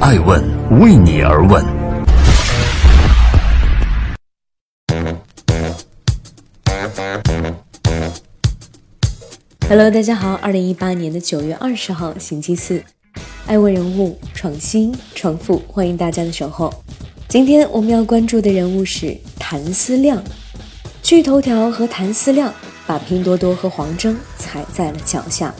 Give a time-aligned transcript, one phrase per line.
[0.00, 0.40] 爱问
[0.80, 1.64] 为你而问。
[9.68, 12.80] Hello，大家好，二零一八年的九月二十号，星期四，
[13.46, 16.72] 爱问人物创新创富，欢迎大家的守候。
[17.28, 20.22] 今天我们要关注的人物是谭思亮，
[21.02, 22.54] 趣头条和谭思亮
[22.86, 25.52] 把拼多多和黄峥踩在了脚下。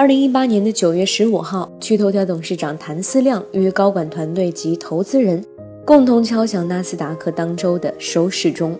[0.00, 5.44] 二零一八年的九月十五号，趣头条董事长谭思亮与高管团队及投资人
[5.84, 8.74] 共同敲响纳斯达克当周的收市钟。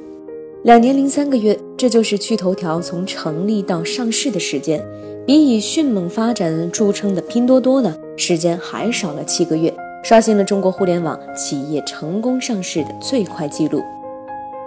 [0.62, 4.82] 两年零三个月，这就是趣头条从成立到上市的时间，
[5.26, 9.70] 比以迅猛发展著称的拼多多呢，时间还少了七个月，
[10.02, 13.82] 刷新了中国互联网企业成功上市的最快纪录。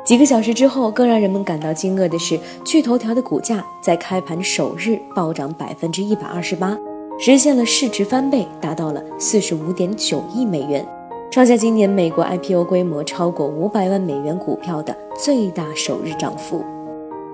[0.05, 6.77] 几个小时之后，更让人们感到惊愕的是，趣头条的股价在开盘首日暴涨百分之一百二十八，
[7.17, 10.85] 实现了市值翻倍，达到了四十五点九亿美元。
[11.31, 16.62] 创下今年美国 IPO 规模超过五百万美元股票的最大首日涨幅，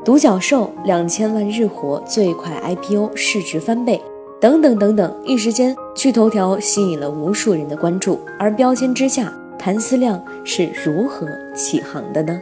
[0.06, 4.00] 独角兽两千万日活最快 IPO 市值翻倍，
[4.40, 8.20] 等等等等，一时间趣头条吸引了无数人的关注。
[8.38, 12.40] 而标签之下，谭思亮是如何起航的呢？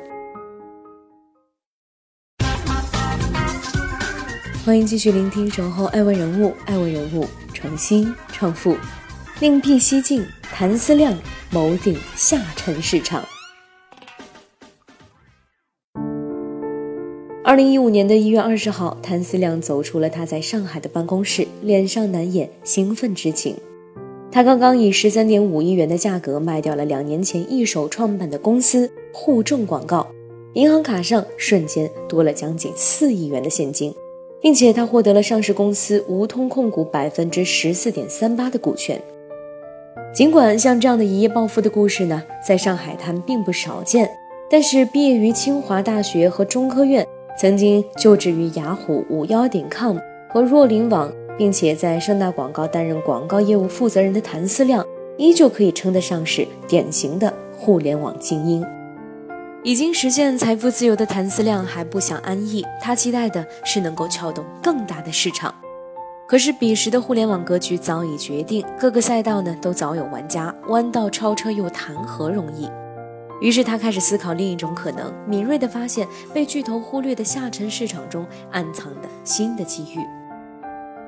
[4.68, 8.76] 欢迎继续聆听《守候爱问人物》，爱问人物创新创富，
[9.40, 11.18] 另辟蹊径，谭思亮。
[11.52, 13.24] 谋定下沉市场。
[17.46, 23.56] 二零一五年的一月二十号，谭思亮走出了他在上海的办公室，脸上难掩兴奋之情。
[24.30, 30.06] 他刚刚以十三点五亿元的价格卖掉了两年前一手创办的公司互众广告，
[30.56, 33.94] 银行卡上瞬间多了将近四亿元的现金，
[34.48, 38.98] 并且他获得了上市公司吴通控股百分之十四点三八的股权。
[40.14, 44.10] 尽管像这样的一夜暴富的故事呢，在上海滩并不少见，
[44.50, 47.06] 但是毕业于清华大学和中科院，
[47.38, 49.98] 曾经就职于雅虎、五幺点 com
[50.30, 58.66] 和若琳网，并且在盛大广告担任广告业务负责人的谭思亮，依旧可以称得上是典型的互联网精英。
[59.68, 65.54] 已经实现财富自由的谭思亮还不想安逸，他期待的是能够撬动更大的市场。
[66.26, 72.70] 可是彼时的互联网格局早已决定，各个赛道呢都早有玩家，弯道超车又谈何容易？
[73.42, 80.00] 于是他开始思考另一种可能，敏锐地发现被巨头忽略的下沉市场中暗藏的新的机遇。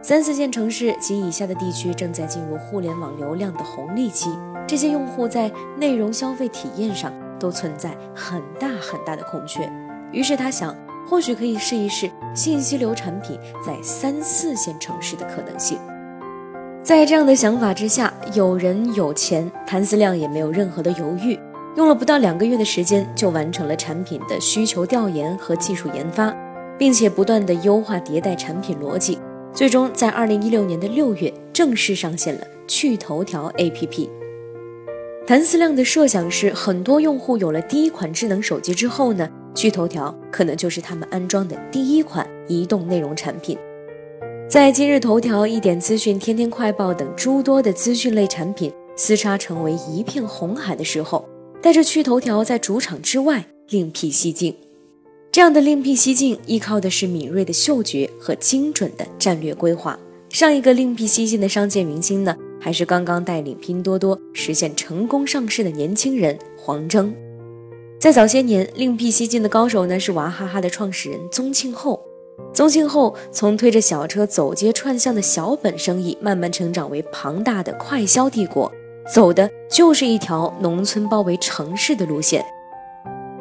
[0.02, 4.30] 三四线城市及以下的地区正在进入互联网流量的红利期，
[4.68, 9.67] 这些用户在内容消费体验上都存在很大很大的空缺。
[10.11, 10.75] 于是他想。
[11.07, 13.35] 或许可以试一试信息流产品
[13.66, 15.79] 在三四线城市的可能性。
[16.83, 21.39] 在这样的想法之下，有人有钱，谭思亮也没有任何的犹豫，
[21.75, 26.31] 用了不到两个月的时间就完成了产品的需求调研和技术研发，
[26.77, 29.17] 并且不断的优化迭代产品逻辑，
[29.51, 34.19] 最终在二零一六年的六月正式上线了趣头条 APP。
[35.29, 39.29] 谭思亮的设想是，很多用户有了第一款智能手机之后呢？
[39.53, 43.56] 趣头条可能就是他们安装的第一款移动内容产品。
[44.50, 51.29] 在今日头条、一点资讯、天天快报等诸多的资讯类产品厮杀成为一片红海的时候，
[51.62, 54.56] 带着趣头条在主场之外另辟蹊径。
[55.31, 60.00] 这样的另辟蹊径，依靠的是敏锐的嗅觉和精准的战略规划。
[60.31, 67.14] 上一个另辟蹊径的商界明星呢，还是刚刚带领拼多多实现成功上市的年轻人黄峥。
[68.00, 72.00] 在早些年，另辟蹊径的高手呢是娃哈哈的创始人宗庆后。
[72.53, 78.72] 宗庆后从推着小车走街串巷的小本生意，慢慢成长为庞大的快销帝国，
[79.14, 82.44] 走的就是一条农村包围城市的路线。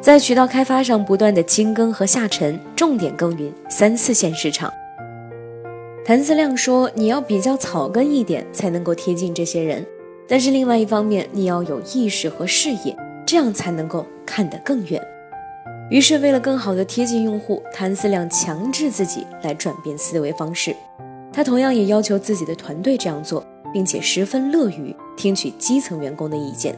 [0.01, 4.71] 在渠道开发上不断的精耕和下沉，重点耕耘三四线市场。
[6.05, 9.83] 谭思亮说：“你要比较草根一点，才能够贴近这些人；
[10.27, 12.95] 但是另外一方面，你要有意识和视野。”
[13.27, 14.99] 这样才能够看得更远。
[15.91, 20.75] 于是，为了更好地贴近用户，谭思亮强制自己来转变思维方式。
[21.31, 26.75] 他同样也要求自己的团队这样做，并且十分乐于听取基层员工的意见。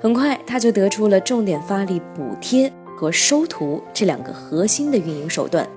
[0.00, 5.68] 很快，他就得出了重点发力补贴和收徒这两个核心的运营手段，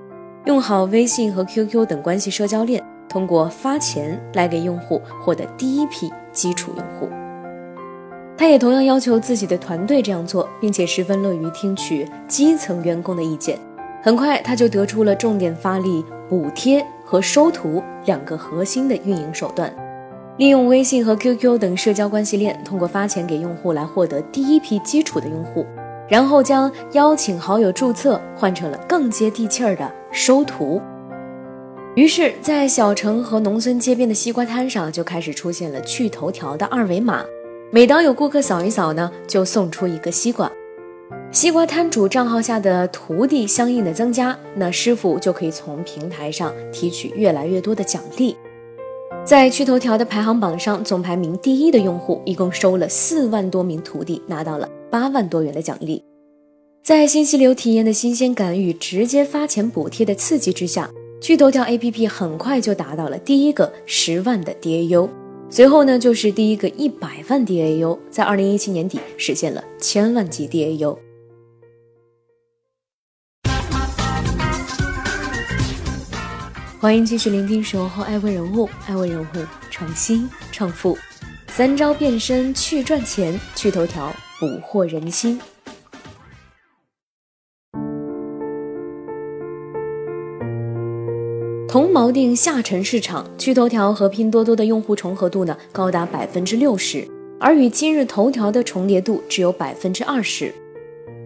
[0.48, 7.06] 用好微信和 QQ 等关系社交链，通过发钱来给用户获得第一批基础用户。
[8.34, 13.58] 他也同样要求自己的团队这样做，并且十分乐于听取基层员工的意见。
[14.02, 19.70] 很快，他就得出了重点发力补贴和收徒两个核心的运营手段，
[20.38, 25.66] 利用微信和 QQ 等社交关系链，通过发钱给用户来获得第一批基础的用户，
[26.08, 30.80] 然后将邀请好友注册换成了更接地气儿的收徒。
[31.94, 37.24] 于是，在小城和农村街边的西瓜摊上，就开始出现了趣头条的二维码。
[37.70, 40.50] 每当有顾客扫一扫呢，就送出一个西瓜。
[41.30, 48.36] 西瓜摊主账号下的徒弟相应的增加，那师傅就可以从平台上提取越来越多的奖励。
[49.24, 56.02] 在趣头条的排行榜上，总排名第一的用户一共收了四万多名徒弟，拿到了八万多元的奖励。
[56.82, 60.90] 在信息流体验的新鲜感与直接发钱补贴的刺激之下。
[61.20, 65.08] 趣头条 APP 很快就达到了第一个十万的 DAU，
[65.50, 70.96] 随后呢就是第一个一百万 DAU，在二零一七年底实现了千万级 DAU。
[76.80, 79.26] 欢迎继续聆听《守候爱问人物》，爱问人物
[79.72, 80.96] 创新创富，
[81.48, 85.40] 三招变身去赚钱，趣头条捕获人心。
[91.68, 97.06] 同锚定下沉市场，趣头条和拼多多的用户重合度呢高达百分之六十，
[97.38, 100.54] 而与今日头条的重叠度只有百分之二十。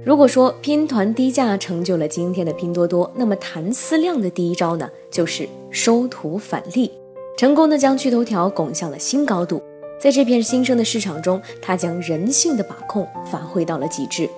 [0.04, 6.90] 如果说拼团低价成就了今天的拼多多，那么谭思亮的第一招呢就是收徒返利，
[7.38, 9.62] 成功的将趣头条拱向了新高度。
[10.02, 14.28] 在这片新生的市场中，他将人性的把控发挥到了极致。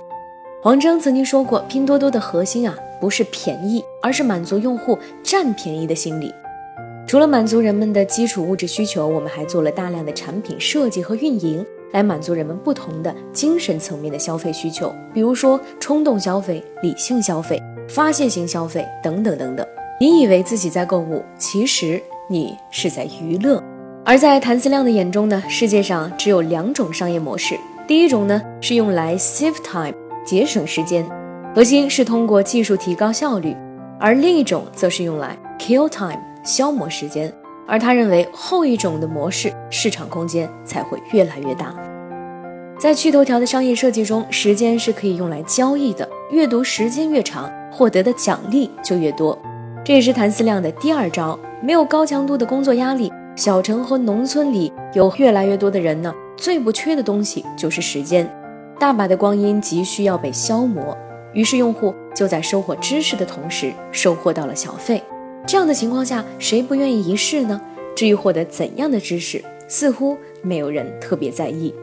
[0.63, 2.77] 黄峥曾经说过，拼多多的核心啊。
[3.01, 6.31] 不是便宜，而是满足用户占便宜的心理。
[7.07, 14.95] 除了满足人们的基础物质需求，我们还做了大量的产品设计和运营，来满足人们不同的精神层面的消费需求。
[15.15, 19.67] 比如说冲动消费、理性消费、发泄型消费等等等等。
[19.99, 23.63] 你以为自己在购物，其实你是在娱乐。
[24.07, 29.95] 而在谭思亮的眼中呢，世界上只有两种商业模式，第一种呢是用来 save time
[30.27, 31.03] 节省时间。
[31.55, 33.57] 核心是通过技术提高效率，
[33.99, 37.33] 而另一种则是用来 kill time 消磨时间。
[37.67, 41.75] 而他认为后一种的模式市场空间才会越来越大。
[42.79, 49.39] 在趣头条的商业设计中，时间是可以用来交易的，阅读时间越长，获得的奖励就越多。
[49.83, 51.39] 这也是谭思亮的第二招。
[51.63, 58.29] 没有高强度的工作压力，小城和农村里有越来越多的人呢，最不缺的东西就是时间，
[58.79, 60.97] 大把的光阴急需要被消磨。
[61.33, 65.03] 于是，用户就在收获知识的同时，收获到了小费。
[65.45, 67.61] 这样的情况下，谁不愿意一试呢？
[67.97, 71.75] 至于获得怎样的知识，似乎没有人特别在意。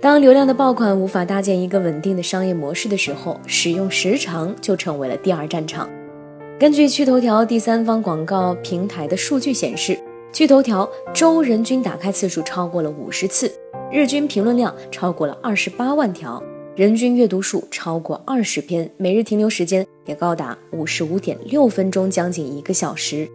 [0.00, 5.90] 当流量的爆款无法搭建一个稳定的商业模式的时候，使用时长就成为了第二战场。
[6.58, 9.98] 根据趣头条第三方广告平台的数据显示，
[10.32, 13.52] 趣头条周人均打开次数超过了五十次，
[13.90, 16.42] 日均评论量超过了二十八万条。
[16.76, 23.28] 人均阅读数超过二十篇，每日停留时间也高达五十五点六分钟，将近一个小时。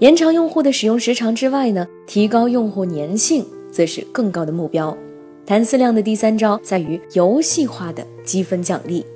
[0.00, 4.94] 延长用户的使用时长之外呢，提高用户粘性则是更高的目标。
[5.46, 9.06] 谭思亮的第三招在于游戏化的积分奖励，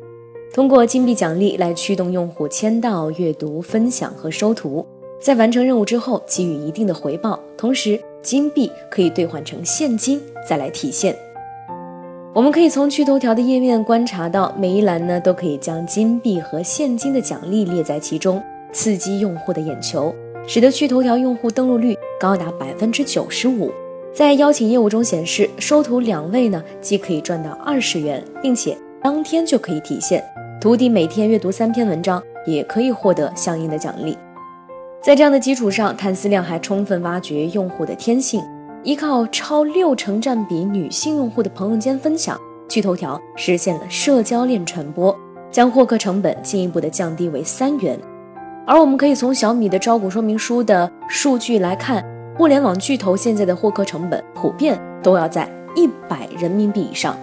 [0.54, 4.86] 通过金币奖励来驱动用户签到、阅读、分享和收图，
[5.20, 11.16] 在完成任务之后给予一定的回报，同时金币可以兑换成现金再来提现。
[12.34, 20.14] 我们可以从趣头条的页面观察到，每一栏呢都可以将金币和现金的奖励列在其中，刺激用户的眼球，
[20.46, 23.72] 使得趣头条用户登录率高达百分之九十五。
[24.12, 30.22] 在邀请业务中显示，收徒两位呢既可以赚到二十元，并且当天就可以提现。
[30.60, 34.16] 徒弟每天阅读三篇文章，也可以获得相应的奖励。
[35.02, 38.42] 在这样的基础上，谭思亮还充分挖掘用户的天性。
[38.82, 45.16] 依靠超六成占比女性用户的朋友间分享，趣头条实现了社交链传播，
[45.50, 47.98] 将获客成本进一步的降低为三元。
[48.64, 52.04] 而我们可以从小米的招股说明书的数据来看，
[52.36, 57.16] 互联网巨头现在的获客成本普遍都要在一百人民币以上。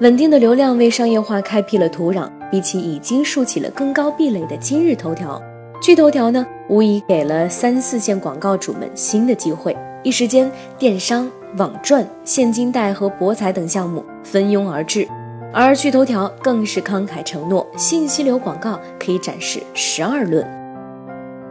[0.00, 5.40] 稳定的流量为商业化开辟了土壤，比起已经竖起了更高壁垒的今日头条，
[5.80, 9.76] 趣头条呢，无疑给了三四线广告主们新的机会。
[10.02, 15.06] 一时间，电商、网赚、现金贷和博彩等项目蜂拥而至，
[15.52, 20.44] 而趣头条更是慷慨承诺，信息流广告可以展示十二轮。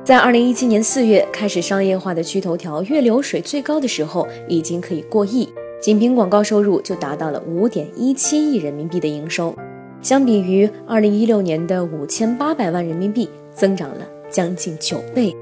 [0.04, 5.48] 在二零一七年四月开始商业化的趣头条，月流水最高的时候已经可以过亿，
[5.80, 9.56] 仅凭广告收入就达到了五点一七亿人民币的营收，
[10.02, 15.36] 相比于二零一六年的五千八百万人民币，增长了将近九倍。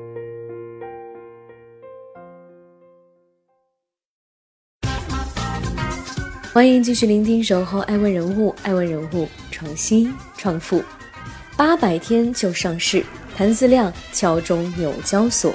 [6.52, 10.84] 欢迎继续聆听《守候爱问人物》，爱问人物创新创富，
[11.56, 13.06] 八百天就上市，
[13.36, 15.54] 谭思亮敲钟纽交所。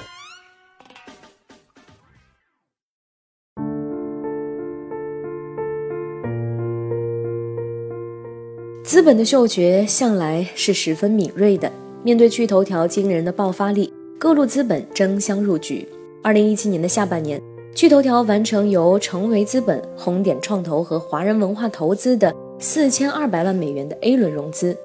[8.85, 11.71] 资本的嗅觉向来是十分敏锐的，
[12.05, 15.89] 面对趣头条惊人的爆发力，各路资本争相入局。
[16.23, 17.41] 二零一七年的下半年。
[17.75, 24.77] 趣头条完成由成为资本、红点创投和华人文化投资的四千二百万美元的 A 轮融资。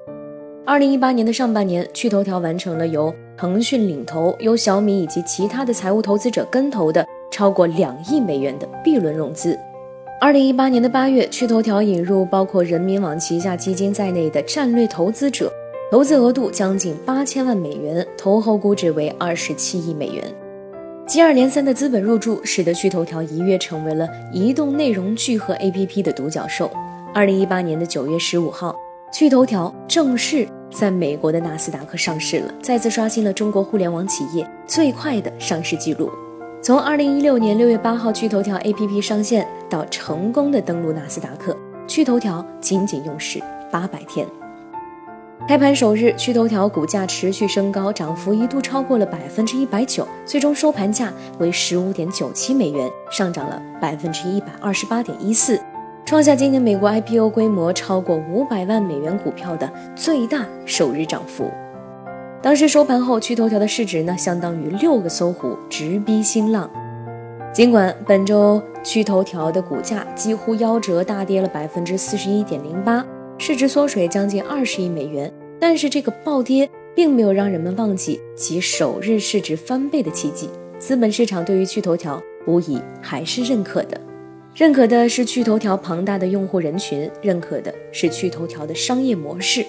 [0.66, 9.56] 二零一八年的上半年，趣头条完成了由腾讯领投、由小米以及其他的财务投资者跟投的超过两亿美元的 B 轮融资。
[10.20, 15.52] 二零一八年的八月，趣头条引入包括人民网旗下基金在内的战略投资者，
[15.90, 20.24] 投资额度将近八千万美元，投后估值为二十七亿美元。
[21.04, 26.70] 接二连三的资本入驻，使得趣头条一跃成为了移动内容聚合 APP 的独角兽。
[27.12, 28.76] 二零一八年的九月十五号，
[29.12, 36.08] 趣头条正式在美国的纳斯达克上市了，再次刷新了中国互联网企业最快的上市记录。
[36.62, 41.56] 从二零一六年六月八号趣头条 APP 上线到成功的登陆纳斯达克，
[41.88, 43.42] 趣头条仅仅用时
[43.72, 44.24] 八百天。
[45.48, 55.60] 开盘首日，趣头条股价持续升高，涨幅一度超过了百分之一百九，最终收盘价为十五点九七美元，上涨了百分之一百二十八点一四，
[56.04, 61.50] 创下今年美国 IPO 规模超过五百万美元股票的最大首日涨幅。
[62.40, 66.70] 当时收盘后，趣头条的市值呢，相当于六个搜狐，直逼新浪。
[67.52, 73.04] 尽管本周趣头条的股价几乎夭折，大跌了百分之四十一点零八。
[73.40, 80.50] 市值缩水将近二十亿美元，但是这个暴跌并没有让人们忘记其首日市值翻倍的奇迹。
[80.78, 83.98] 资本市场对于趣头条无疑还是认可的，
[84.54, 89.64] 认可的是趣头条庞大的用户人群，认可的是趣头条的商业模式。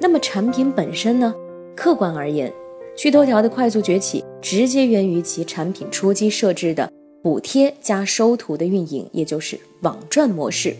[0.00, 1.32] 那么产品本身呢？
[1.76, 2.52] 客观而言，
[2.96, 6.90] 趣头条的快速崛起直接源于其产品初期设置的
[7.22, 10.74] 补贴加收徒的运营，也就是网赚模式。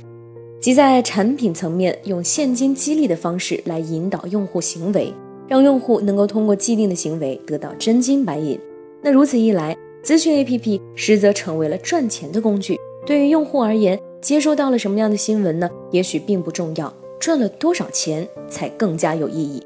[0.64, 5.12] 即在产品层面用现金激励的方式来引导用户行为，
[5.46, 8.58] 让用户能够通过既定的行为得到真金白银。
[9.02, 12.78] 那如此一来，资讯 APP 实则成为了赚钱的工具。
[13.04, 15.68] 对于用户而言，接收到了什么样的新闻呢？
[15.90, 16.90] 也许并不重要，
[17.20, 19.62] 赚了多少钱才更加有意义。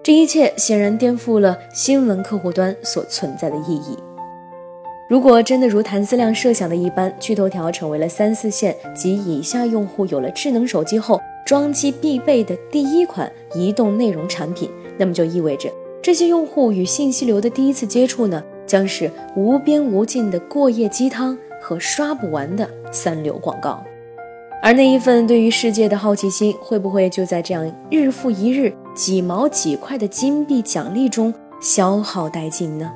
[0.00, 3.98] 这一切显然颠覆了新闻客户端所存在的意义。
[5.08, 15.70] 如果真的如谭思亮设想的一般，趣头条成为了三四线及以下用户有了智能手机后装机必备的第一款移动内容产品，那么就意味着
[16.02, 23.80] 这些用户与信息流的第一次接触呢，将是无边无尽的过夜鸡汤和刷不完的三流广告，
[24.60, 32.90] 而那一份对于世界的好奇心，会不会就在这样日复一日几毛几块的金币奖励中消耗殆尽呢？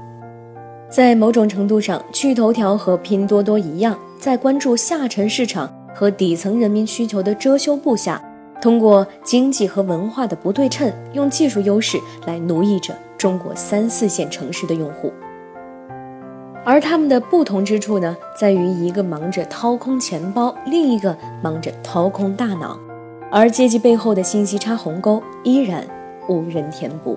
[0.91, 8.21] 在某种程度上，趣头条和拼多多一样，在关注下沉市场和底层人民需求的遮羞布下，
[8.61, 15.13] 通过经济和文化的不对称，用技术优势来奴役着中国三四线城市的用户。
[16.65, 22.77] 而他们的不同之处呢，在于一个忙着掏空钱包，另一个忙着掏空大脑，
[23.31, 25.87] 而阶级背后的信息差鸿沟依然
[26.29, 27.17] 无人填补。